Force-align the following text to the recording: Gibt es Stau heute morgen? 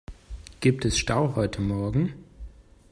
Gibt 0.61 0.83
es 0.85 0.97
Stau 0.97 1.35
heute 1.35 1.61
morgen? 1.61 2.15